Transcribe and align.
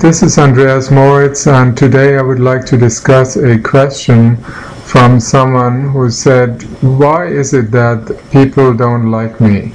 this 0.00 0.22
is 0.22 0.36
Andreas 0.38 0.90
Moritz, 0.90 1.46
and 1.46 1.76
today 1.76 2.18
I 2.18 2.22
would 2.22 2.40
like 2.40 2.66
to 2.66 2.76
discuss 2.76 3.36
a 3.36 3.58
question 3.58 4.36
from 4.84 5.20
someone 5.20 5.88
who 5.88 6.10
said, 6.10 6.62
Why 6.82 7.26
is 7.26 7.54
it 7.54 7.70
that 7.70 8.22
people 8.30 8.74
don't 8.74 9.10
like 9.10 9.40
me? 9.40 9.74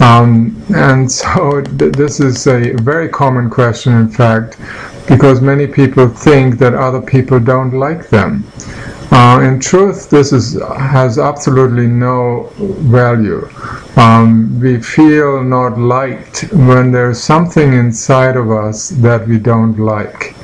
Um, 0.00 0.62
and 0.74 1.10
so 1.20 1.62
th- 1.62 1.92
this 1.92 2.20
is 2.20 2.46
a 2.46 2.72
very 2.82 3.08
common 3.08 3.48
question, 3.48 3.94
in 3.94 4.08
fact, 4.08 4.58
because 5.12 5.42
many 5.42 5.66
people 5.66 6.08
think 6.08 6.56
that 6.56 6.72
other 6.72 7.02
people 7.02 7.38
don't 7.38 7.74
like 7.74 8.08
them. 8.08 8.42
Uh, 9.10 9.42
in 9.42 9.60
truth, 9.60 10.08
this 10.08 10.32
is, 10.32 10.58
has 10.78 11.18
absolutely 11.18 11.86
no 11.86 12.50
value. 12.96 13.46
Um, 13.96 14.58
we 14.58 14.80
feel 14.80 15.44
not 15.44 15.78
liked 15.78 16.50
when 16.52 16.92
there's 16.92 17.22
something 17.22 17.74
inside 17.74 18.38
of 18.38 18.50
us 18.50 18.88
that 19.06 19.28
we 19.28 19.38
don't 19.38 19.78
like. 19.78 20.34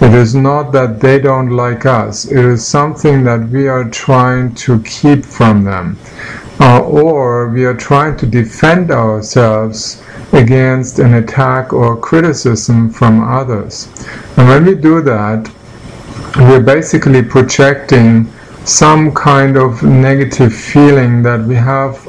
It 0.00 0.14
is 0.14 0.36
not 0.36 0.70
that 0.70 1.00
they 1.00 1.18
don't 1.18 1.50
like 1.50 1.84
us, 1.84 2.24
it 2.24 2.44
is 2.44 2.64
something 2.64 3.24
that 3.24 3.48
we 3.48 3.66
are 3.66 3.90
trying 3.90 4.54
to 4.66 4.80
keep 4.82 5.24
from 5.24 5.64
them. 5.64 5.98
Uh, 6.60 6.80
or 6.82 7.48
we 7.48 7.64
are 7.64 7.74
trying 7.74 8.16
to 8.18 8.26
defend 8.26 8.92
ourselves 8.92 10.00
against 10.32 10.98
an 10.98 11.14
attack 11.14 11.72
or 11.72 11.96
criticism 11.96 12.90
from 12.90 13.22
others. 13.22 13.88
And 14.36 14.48
when 14.48 14.64
we 14.64 14.74
do 14.74 15.02
that, 15.02 15.50
we're 16.36 16.62
basically 16.62 17.22
projecting 17.22 18.30
some 18.64 19.12
kind 19.12 19.56
of 19.56 19.82
negative 19.82 20.54
feeling 20.54 21.22
that 21.22 21.40
we 21.40 21.54
have 21.56 22.06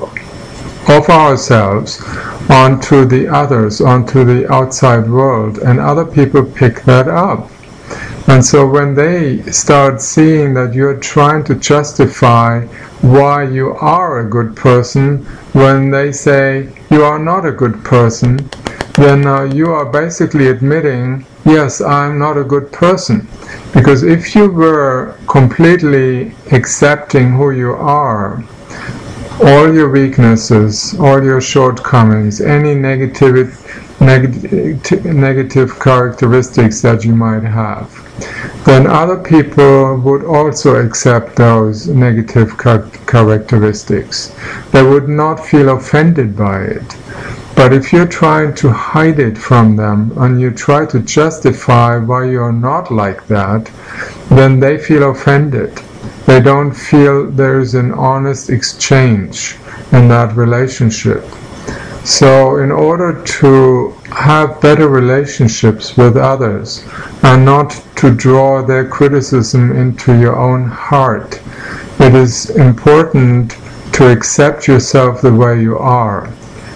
of 0.90 1.10
ourselves 1.10 2.02
onto 2.50 3.06
the 3.06 3.28
others, 3.28 3.82
onto 3.82 4.24
the 4.24 4.52
outside 4.52 5.10
world, 5.10 5.60
and 5.60 5.80
other 5.80 6.06
people 6.06 6.44
pick 6.44 6.84
that 6.84 7.08
up. 7.08 7.50
And 8.28 8.44
so 8.44 8.66
when 8.66 8.96
they 8.96 9.42
start 9.52 10.02
seeing 10.02 10.54
that 10.54 10.74
you're 10.74 10.98
trying 10.98 11.44
to 11.46 11.56
justify 11.56 12.66
why 13.02 13.44
you 13.44 13.74
are 13.76 14.20
a 14.20 14.30
good 14.30 14.56
person, 14.56 15.26
when 15.52 15.92
they 15.92 16.12
say 16.12 16.70
you 16.90 17.04
are 17.04 17.20
not 17.20 17.46
a 17.46 17.52
good 17.52 17.84
person, 17.84 18.38
then 18.94 19.28
uh, 19.28 19.44
you 19.44 19.72
are 19.72 19.86
basically 19.86 20.48
admitting, 20.48 21.26
yes, 21.46 21.82
I'm 21.82 22.18
not 22.18 22.38
a 22.38 22.44
good 22.44 22.72
person. 22.72 23.28
Because 23.74 24.04
if 24.04 24.36
you 24.36 24.50
were 24.50 25.18
completely 25.28 26.34
accepting 26.52 27.34
who 27.34 27.52
you 27.52 27.74
are, 27.74 28.44
all 29.44 29.74
your 29.74 29.90
weaknesses, 29.90 30.98
all 31.00 31.22
your 31.22 31.42
shortcomings, 31.42 32.40
any 32.40 32.76
negative, 32.76 33.60
neg- 34.06 35.06
negative 35.06 35.80
characteristics 35.80 36.82
that 36.82 37.04
you 37.04 37.16
might 37.16 37.44
have, 37.44 37.90
then 38.66 38.88
other 38.88 39.18
people 39.18 39.98
would 39.98 40.24
also 40.24 40.76
accept 40.76 41.36
those 41.36 41.88
negative 41.88 42.58
characteristics. 42.58 44.36
They 44.72 44.84
would 44.84 45.10
not 45.10 45.46
feel 45.46 45.70
offended 45.70 46.36
by 46.36 46.64
it. 46.64 46.96
But 47.56 47.72
if 47.72 47.94
you're 47.94 48.08
trying 48.08 48.56
to 48.56 48.72
hide 48.72 49.20
it 49.20 49.38
from 49.38 49.76
them 49.76 50.12
and 50.18 50.42
you 50.42 50.52
try 50.52 50.86
to 50.88 51.00
justify 51.00 51.98
why 51.98 52.26
you're 52.26 52.52
not 52.52 52.92
like 52.92 53.28
that, 53.28 53.70
then 54.30 54.60
they 54.60 54.78
feel 54.78 55.12
offended. 55.12 55.72
They 56.26 56.40
don't 56.42 56.72
feel 56.72 57.30
there's 57.30 57.76
an 57.76 57.92
honest 57.92 58.50
exchange 58.50 59.56
in 59.92 60.08
that 60.08 60.36
relationship. 60.36 61.24
So, 62.06 62.58
in 62.58 62.70
order 62.70 63.24
to 63.24 63.92
have 64.12 64.60
better 64.60 64.90
relationships 64.90 65.96
with 65.96 66.18
others 66.18 66.84
and 67.24 67.46
not 67.46 67.82
to 67.96 68.12
draw 68.14 68.62
their 68.62 68.88
criticism 68.88 69.72
into 69.72 70.20
your 70.20 70.36
own 70.36 70.66
heart, 70.66 71.42
it 72.00 72.14
is 72.14 72.50
important 72.50 73.56
to 73.94 74.12
accept 74.12 74.68
yourself 74.68 75.22
the 75.22 75.34
way 75.34 75.62
you 75.62 75.78
are 75.78 76.30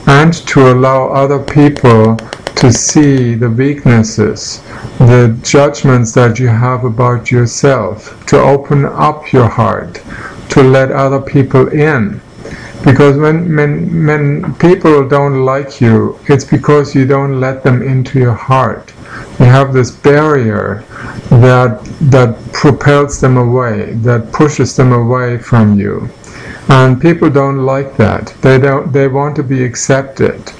and 0.07 0.33
to 0.47 0.71
allow 0.71 1.09
other 1.09 1.39
people 1.39 2.15
to 2.55 2.71
see 2.71 3.35
the 3.35 3.49
weaknesses, 3.49 4.61
the 4.97 5.37
judgments 5.43 6.13
that 6.13 6.39
you 6.39 6.47
have 6.47 6.85
about 6.85 7.29
yourself, 7.29 8.25
to 8.27 8.39
open 8.39 8.85
up 8.85 9.33
your 9.33 9.49
heart, 9.49 10.01
to 10.49 10.63
let 10.63 10.91
other 10.91 11.19
people 11.19 11.67
in. 11.67 12.21
Because 12.83 13.17
when, 13.17 13.55
when, 13.55 14.05
when 14.05 14.55
people 14.55 15.07
don't 15.07 15.43
like 15.43 15.81
you, 15.81 16.19
it's 16.27 16.45
because 16.45 16.95
you 16.95 17.05
don't 17.05 17.39
let 17.39 17.63
them 17.63 17.81
into 17.81 18.19
your 18.19 18.33
heart. 18.33 18.93
You 19.39 19.45
have 19.45 19.73
this 19.73 19.91
barrier 19.91 20.83
that, 21.29 21.83
that 22.01 22.37
propels 22.53 23.19
them 23.19 23.37
away, 23.37 23.93
that 24.03 24.31
pushes 24.31 24.75
them 24.75 24.93
away 24.93 25.37
from 25.37 25.79
you. 25.79 26.09
And 26.69 27.01
people 27.01 27.29
don't 27.29 27.65
like 27.65 27.95
that. 27.95 28.33
They 28.41 28.59
don't 28.59 28.91
they 28.91 29.07
want 29.07 29.37
to 29.37 29.43
be 29.43 29.63
accepted. 29.63 30.51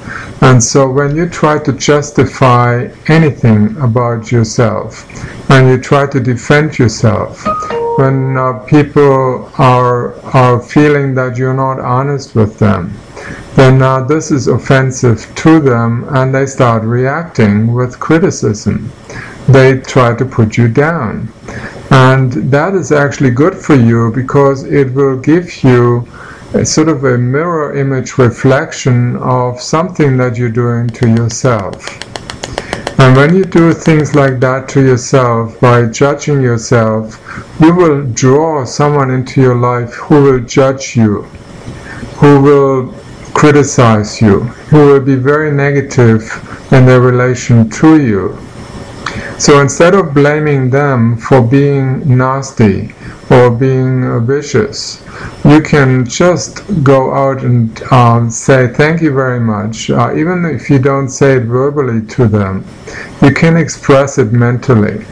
And 0.42 0.64
so 0.64 0.90
when 0.90 1.16
you 1.16 1.28
try 1.28 1.60
to 1.60 1.74
justify 1.74 2.90
anything 3.08 3.76
about 3.78 4.32
yourself 4.32 5.06
and 5.50 5.68
you 5.68 5.78
try 5.78 6.08
to 6.08 6.20
defend 6.22 6.80
yourself, 6.80 7.46
when 7.98 8.38
uh, 8.38 8.60
people 8.60 9.50
are 9.58 10.14
are 10.36 10.62
feeling 10.62 11.16
that 11.16 11.36
you're 11.36 11.54
not 11.54 11.80
honest 11.80 12.36
with 12.36 12.60
them, 12.60 12.94
then 13.56 13.82
uh, 13.82 14.04
this 14.04 14.30
is 14.30 14.48
offensive 14.48 15.20
to 15.36 15.60
them 15.60 16.06
and 16.10 16.34
they 16.34 16.46
start 16.46 16.84
reacting 16.84 17.74
with 17.74 18.00
criticism. 18.00 18.92
They 19.50 19.80
try 19.80 20.16
to 20.16 20.26
put 20.26 20.58
you 20.58 20.68
down. 20.68 21.30
And 21.90 22.32
that 22.52 22.76
is 22.76 22.92
actually 22.92 23.32
good 23.32 23.56
for 23.56 23.76
you 23.76 24.12
because 24.14 24.64
it 24.64 24.94
will 24.94 25.18
give 25.18 25.64
you 25.64 26.08
a 26.54 26.64
sort 26.66 26.90
of 26.90 27.04
a 27.04 27.18
mirror 27.18 27.76
image 27.76 28.20
reflection 28.20 29.16
of 29.18 29.60
something 29.60 30.18
that 30.18 30.38
you're 30.38 30.50
doing 30.50 30.88
to 30.90 31.10
yourself. 31.10 31.76
And 33.00 33.16
when 33.16 33.36
you 33.36 33.44
do 33.46 33.74
things 33.74 34.16
like 34.16 34.40
that 34.40 34.68
to 34.70 34.82
yourself 34.82 35.60
by 35.60 35.86
judging 35.86 36.42
yourself, 36.42 37.22
you 37.60 37.74
will 37.76 38.04
draw 38.12 38.66
someone 38.66 39.12
into 39.12 39.40
your 39.40 39.56
life 39.56 39.94
who 39.94 40.24
will 40.24 40.40
judge 40.40 40.96
you, 40.96 41.22
who 42.20 42.42
will 42.42 42.94
criticize 43.34 44.20
you, 44.20 44.40
who 44.70 44.88
will 44.88 45.00
be 45.00 45.16
very 45.16 45.52
negative 45.52 46.22
in 46.72 46.86
their 46.88 47.02
relation 47.02 47.70
to 47.70 48.02
you. 48.02 48.38
So 49.40 49.62
instead 49.62 49.94
of 49.94 50.16
blaming 50.16 50.72
them 50.72 51.16
for 51.18 51.42
being 51.42 52.18
nasty 52.18 52.94
or 53.30 53.52
being 53.52 54.26
vicious, 54.26 55.04
you 55.46 55.62
can 55.62 56.06
just 56.06 56.64
go 56.84 57.14
out 57.14 57.44
and 57.44 57.82
um, 57.92 58.32
say 58.32 58.68
thank 58.68 59.02
you 59.02 59.14
very 59.14 59.40
much. 59.40 59.92
Uh, 59.92 60.16
even 60.16 60.44
if 60.46 60.70
you 60.72 60.80
don't 60.80 61.10
say 61.10 61.38
it 61.38 61.44
verbally 61.44 62.06
to 62.08 62.28
them, 62.28 62.66
you 63.22 63.32
can 63.32 63.58
express 63.58 64.18
it 64.18 64.32
mentally 64.32 65.06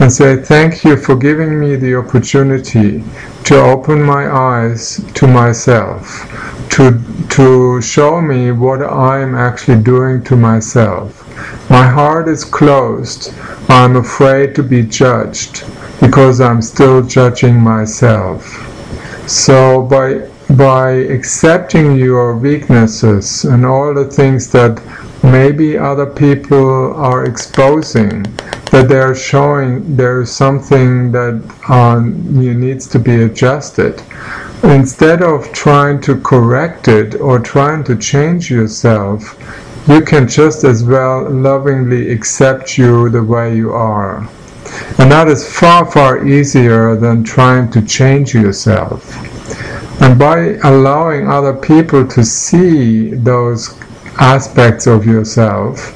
and 0.00 0.12
say 0.12 0.36
thank 0.36 0.84
you 0.84 0.96
for 0.96 1.16
giving 1.16 1.58
me 1.58 1.76
the 1.76 1.94
opportunity 1.96 3.02
to 3.44 3.56
open 3.56 4.02
my 4.02 4.30
eyes 4.30 5.04
to 5.14 5.26
myself, 5.26 6.55
to, 6.76 7.02
to 7.30 7.80
show 7.80 8.20
me 8.20 8.52
what 8.52 8.82
I'm 8.82 9.34
actually 9.34 9.82
doing 9.82 10.22
to 10.24 10.36
myself. 10.36 11.26
My 11.70 11.86
heart 11.86 12.28
is 12.28 12.44
closed. 12.44 13.32
I'm 13.70 13.96
afraid 13.96 14.54
to 14.56 14.62
be 14.62 14.82
judged 14.82 15.64
because 16.00 16.38
I'm 16.38 16.60
still 16.60 17.02
judging 17.02 17.58
myself. 17.58 18.44
So 19.26 19.82
by 19.82 20.28
by 20.54 20.90
accepting 20.90 21.96
your 21.96 22.36
weaknesses 22.36 23.44
and 23.44 23.66
all 23.66 23.92
the 23.92 24.04
things 24.04 24.48
that 24.52 24.80
maybe 25.22 25.76
other 25.76 26.06
people 26.06 26.94
are 26.94 27.24
exposing, 27.24 28.22
that 28.70 28.86
they're 28.88 29.14
showing 29.14 29.96
there's 29.96 30.30
something 30.30 31.10
that 31.10 31.42
um, 31.68 32.22
needs 32.60 32.86
to 32.86 32.98
be 32.98 33.22
adjusted. 33.22 34.00
Instead 34.66 35.22
of 35.22 35.52
trying 35.52 36.00
to 36.00 36.20
correct 36.20 36.88
it 36.88 37.14
or 37.20 37.38
trying 37.38 37.84
to 37.84 37.94
change 37.94 38.50
yourself, 38.50 39.38
you 39.86 40.00
can 40.00 40.26
just 40.26 40.64
as 40.64 40.82
well 40.82 41.30
lovingly 41.30 42.10
accept 42.10 42.76
you 42.76 43.08
the 43.08 43.22
way 43.22 43.54
you 43.54 43.72
are. 43.72 44.28
And 44.98 45.10
that 45.12 45.28
is 45.28 45.48
far, 45.48 45.88
far 45.88 46.26
easier 46.26 46.96
than 46.96 47.22
trying 47.22 47.70
to 47.70 47.82
change 47.82 48.34
yourself. 48.34 49.14
And 50.02 50.18
by 50.18 50.58
allowing 50.64 51.28
other 51.28 51.54
people 51.54 52.04
to 52.08 52.24
see 52.24 53.10
those 53.10 53.78
aspects 54.18 54.88
of 54.88 55.06
yourself, 55.06 55.94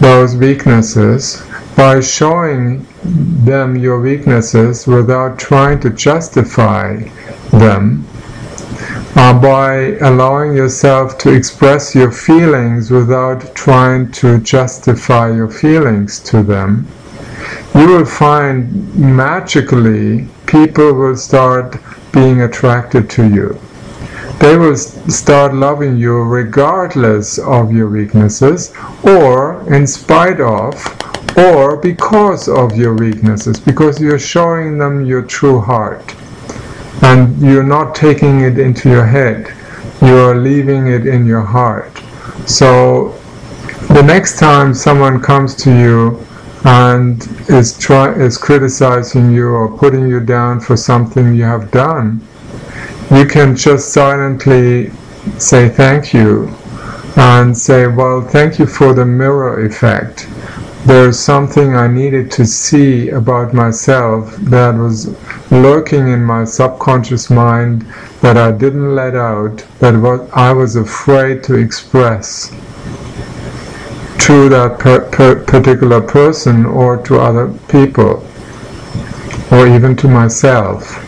those 0.00 0.36
weaknesses, 0.36 1.42
by 1.76 2.00
showing 2.00 2.86
them 3.02 3.76
your 3.76 4.00
weaknesses 4.00 4.86
without 4.86 5.38
trying 5.38 5.80
to 5.80 5.90
justify 5.90 6.96
them, 7.50 8.06
uh, 9.16 9.38
by 9.40 9.96
allowing 10.00 10.54
yourself 10.56 11.18
to 11.18 11.32
express 11.32 11.94
your 11.94 12.12
feelings 12.12 12.90
without 12.90 13.54
trying 13.54 14.10
to 14.12 14.38
justify 14.40 15.30
your 15.30 15.48
feelings 15.48 16.20
to 16.20 16.42
them, 16.42 16.86
you 17.74 17.86
will 17.86 18.04
find 18.04 18.94
magically 18.94 20.26
people 20.46 20.92
will 20.92 21.16
start 21.16 21.76
being 22.12 22.42
attracted 22.42 23.08
to 23.08 23.26
you. 23.28 23.58
They 24.38 24.56
will 24.56 24.76
start 24.76 25.54
loving 25.54 25.96
you 25.96 26.22
regardless 26.22 27.38
of 27.38 27.72
your 27.72 27.88
weaknesses 27.88 28.72
or 29.04 29.62
in 29.72 29.86
spite 29.86 30.40
of 30.40 30.74
or 31.36 31.76
because 31.76 32.48
of 32.48 32.76
your 32.76 32.94
weaknesses, 32.94 33.58
because 33.58 34.00
you're 34.00 34.18
showing 34.18 34.78
them 34.78 35.04
your 35.04 35.22
true 35.22 35.60
heart 35.60 36.14
and 37.02 37.40
you're 37.40 37.62
not 37.62 37.94
taking 37.94 38.40
it 38.40 38.58
into 38.58 38.88
your 38.88 39.06
head, 39.06 39.54
you're 40.00 40.36
leaving 40.36 40.88
it 40.88 41.06
in 41.06 41.26
your 41.26 41.42
heart. 41.42 41.96
So 42.46 43.18
the 43.88 44.02
next 44.02 44.38
time 44.38 44.74
someone 44.74 45.20
comes 45.20 45.54
to 45.56 45.70
you 45.70 46.26
and 46.64 47.26
is 47.48 47.76
try 47.78 48.14
is 48.14 48.38
criticizing 48.38 49.32
you 49.32 49.48
or 49.48 49.76
putting 49.76 50.08
you 50.08 50.20
down 50.20 50.60
for 50.60 50.76
something 50.76 51.34
you 51.34 51.44
have 51.44 51.70
done, 51.70 52.20
you 53.10 53.26
can 53.26 53.56
just 53.56 53.92
silently 53.92 54.90
say 55.38 55.68
thank 55.68 56.12
you 56.12 56.48
and 57.16 57.56
say, 57.56 57.86
well, 57.86 58.22
thank 58.22 58.58
you 58.58 58.66
for 58.66 58.94
the 58.94 59.04
mirror 59.04 59.64
effect. 59.66 60.28
There's 60.84 61.16
something 61.16 61.76
I 61.76 61.86
needed 61.86 62.32
to 62.32 62.44
see 62.44 63.10
about 63.10 63.54
myself 63.54 64.34
that 64.38 64.74
was 64.74 65.14
lurking 65.52 66.08
in 66.08 66.24
my 66.24 66.44
subconscious 66.44 67.30
mind 67.30 67.82
that 68.20 68.36
I 68.36 68.50
didn't 68.50 68.96
let 68.96 69.14
out, 69.14 69.64
that 69.78 69.96
what 69.96 70.28
I 70.36 70.52
was 70.52 70.74
afraid 70.74 71.44
to 71.44 71.54
express 71.54 72.48
to 74.26 74.48
that 74.48 74.80
per, 74.80 75.08
per 75.10 75.44
particular 75.44 76.00
person 76.00 76.66
or 76.66 76.96
to 77.04 77.20
other 77.20 77.54
people 77.68 78.26
or 79.52 79.68
even 79.68 79.94
to 79.98 80.08
myself. 80.08 80.98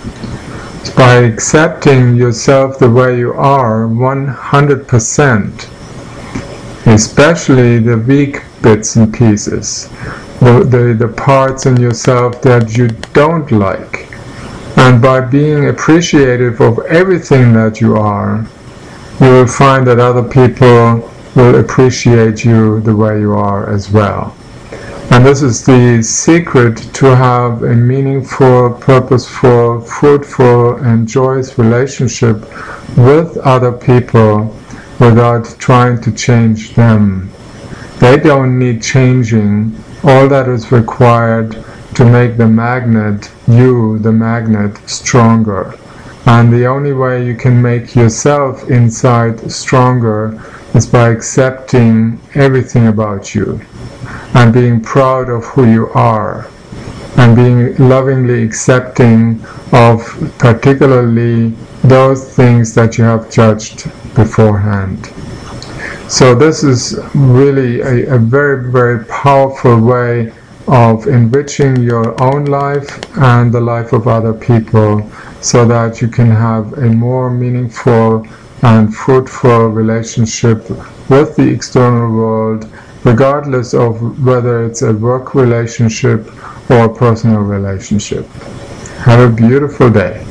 By 0.97 1.15
accepting 1.15 2.15
yourself 2.15 2.79
the 2.79 2.91
way 2.91 3.19
you 3.19 3.33
are 3.33 3.89
100%, 3.89 6.87
especially 6.87 7.81
the 7.81 7.99
weak 7.99 8.41
bits 8.65 8.97
and 8.97 9.13
pieces, 9.13 9.89
the, 10.41 10.67
the, 10.69 10.97
the 10.99 11.13
parts 11.15 11.67
in 11.67 11.77
yourself 11.77 12.41
that 12.43 12.77
you 12.77 12.89
don't 13.13 13.53
like, 13.53 14.11
and 14.79 15.01
by 15.01 15.21
being 15.21 15.69
appreciative 15.69 16.61
of 16.63 16.79
everything 16.87 17.53
that 17.53 17.81
you 17.81 17.95
are, 17.97 18.45
you 19.21 19.29
will 19.29 19.47
find 19.47 19.87
that 19.87 20.01
other 20.01 20.27
people 20.27 21.11
will 21.37 21.61
appreciate 21.61 22.43
you 22.45 22.81
the 22.81 22.97
way 22.97 23.21
you 23.21 23.35
are 23.35 23.69
as 23.71 23.91
well. 23.91 24.35
And 25.11 25.27
this 25.27 25.43
is 25.43 25.65
the 25.67 26.03
secret 26.03 26.79
to 26.95 27.15
have 27.15 27.63
a 27.65 27.75
meaningful, 27.75 28.71
purposeful, 28.81 29.83
fruitful, 29.83 30.77
and 30.77 31.07
joyous 31.07 31.59
relationship 31.59 32.41
with 32.97 33.37
other 33.45 33.73
people 33.73 34.57
without 34.99 35.55
trying 35.59 36.01
to 36.01 36.11
change 36.13 36.75
them. 36.75 37.31
They 38.05 38.19
don't 38.19 38.59
need 38.59 38.83
changing. 38.83 39.75
All 40.03 40.29
that 40.29 40.47
is 40.47 40.71
required 40.71 41.65
to 41.95 42.05
make 42.05 42.37
the 42.37 42.47
magnet, 42.47 43.33
you, 43.49 43.99
the 43.99 44.13
magnet, 44.13 44.77
stronger. 44.87 45.75
And 46.27 46.53
the 46.53 46.67
only 46.67 46.93
way 46.93 47.25
you 47.25 47.35
can 47.35 47.63
make 47.63 47.95
yourself 47.95 48.69
inside 48.69 49.51
stronger 49.51 50.39
is 50.75 50.87
by 50.87 51.09
accepting 51.09 52.21
everything 52.35 52.89
about 52.89 53.35
you 53.35 53.59
and 54.35 54.53
being 54.53 54.83
proud 54.83 55.31
of 55.31 55.47
who 55.47 55.65
you 55.65 55.89
are 55.95 56.47
and 57.17 57.35
being 57.35 57.75
lovingly 57.89 58.43
accepting 58.43 59.43
of 59.73 60.05
particularly 60.37 61.55
those 61.83 62.37
things 62.37 62.75
that 62.75 62.99
you 62.99 63.05
have 63.05 63.31
judged 63.31 63.85
beforehand. 64.15 65.11
So 66.09 66.35
this 66.35 66.63
is 66.63 66.99
really 67.15 67.81
a, 67.81 68.17
a 68.17 68.19
very, 68.19 68.71
very 68.71 69.05
powerful 69.07 69.81
way 69.81 70.33
of 70.69 71.07
enriching 71.07 71.77
your 71.83 72.21
own 72.23 72.45
life 72.45 73.01
and 73.17 73.53
the 73.53 73.61
life 73.61 73.93
of 73.93 74.07
other 74.07 74.35
people 74.35 75.11
so 75.41 75.65
that 75.67 76.03
you 76.03 76.09
can 76.09 76.31
have 76.31 76.75
a 76.75 76.91
more 76.91 77.31
meaningful 77.31 78.27
and 78.63 78.95
fruitful 78.95 79.69
relationship 79.69 80.69
with 81.09 81.37
the 81.37 81.49
external 81.49 82.13
world, 82.13 82.71
regardless 83.05 83.75
of 83.75 84.25
whether 84.25 84.65
it's 84.65 84.83
a 84.83 84.93
work 84.93 85.35
relationship 85.35 86.31
or 86.71 86.85
a 86.85 86.95
personal 86.95 87.41
relationship. 87.41 88.27
Have 89.05 89.21
a 89.21 89.35
beautiful 89.35 89.91
day. 89.91 90.25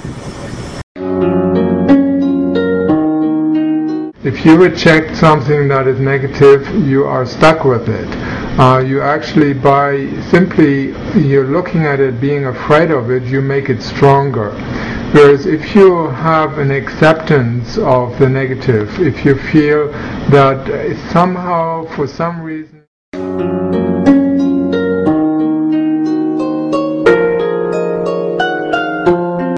If 4.24 4.46
you 4.46 4.56
reject 4.56 5.18
something 5.18 5.68
that 5.68 5.86
is 5.86 6.00
negative, 6.00 6.66
you 6.88 7.04
are 7.04 7.26
stuck 7.26 7.66
with 7.66 7.90
it. 7.90 8.08
Uh, 8.58 8.80
you 8.80 9.02
actually, 9.02 9.54
by 9.54 10.10
simply 10.30 10.92
you're 11.20 11.48
looking 11.48 11.86
at 11.86 12.00
it, 12.00 12.22
being 12.22 12.46
afraid 12.46 12.90
of 12.90 13.12
it, 13.12 13.24
you 13.24 13.42
make 13.42 13.70
it 13.70 13.82
stronger. 13.82 14.52
Whereas 15.12 15.46
if 15.46 15.76
you 15.76 16.08
have 16.08 16.58
an 16.58 16.72
acceptance 16.72 17.78
of 17.78 18.18
the 18.18 18.30
negative, 18.30 18.98
if 19.02 19.26
you 19.26 19.36
feel 19.52 19.92
that 20.32 20.68
somehow, 21.12 21.86
for 21.88 22.08
some 22.08 22.42
reason, 22.42 22.83